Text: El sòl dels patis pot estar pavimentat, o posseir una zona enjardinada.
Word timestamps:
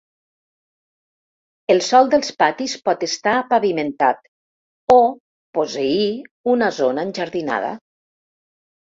El 1.73 1.81
sòl 1.87 2.09
dels 2.13 2.31
patis 2.39 2.73
pot 2.89 3.05
estar 3.09 3.35
pavimentat, 3.53 4.27
o 4.97 4.99
posseir 5.61 6.11
una 6.59 6.75
zona 6.83 7.09
enjardinada. 7.13 7.75